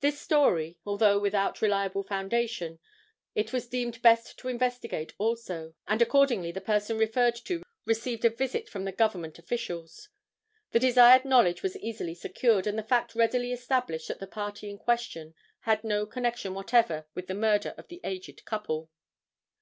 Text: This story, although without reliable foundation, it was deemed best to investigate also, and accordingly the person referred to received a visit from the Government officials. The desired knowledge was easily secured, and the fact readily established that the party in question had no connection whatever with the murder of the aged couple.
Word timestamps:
This 0.00 0.18
story, 0.18 0.78
although 0.86 1.18
without 1.18 1.60
reliable 1.60 2.02
foundation, 2.02 2.78
it 3.34 3.52
was 3.52 3.68
deemed 3.68 4.00
best 4.00 4.38
to 4.38 4.48
investigate 4.48 5.12
also, 5.18 5.74
and 5.86 6.00
accordingly 6.00 6.50
the 6.50 6.62
person 6.62 6.96
referred 6.96 7.34
to 7.44 7.62
received 7.84 8.24
a 8.24 8.30
visit 8.30 8.70
from 8.70 8.84
the 8.86 8.92
Government 8.92 9.38
officials. 9.38 10.08
The 10.70 10.78
desired 10.78 11.26
knowledge 11.26 11.62
was 11.62 11.76
easily 11.76 12.14
secured, 12.14 12.66
and 12.66 12.78
the 12.78 12.82
fact 12.82 13.14
readily 13.14 13.52
established 13.52 14.08
that 14.08 14.20
the 14.20 14.26
party 14.26 14.70
in 14.70 14.78
question 14.78 15.34
had 15.60 15.84
no 15.84 16.06
connection 16.06 16.54
whatever 16.54 17.06
with 17.14 17.26
the 17.26 17.34
murder 17.34 17.74
of 17.76 17.88
the 17.88 18.00
aged 18.04 18.46
couple. 18.46 18.88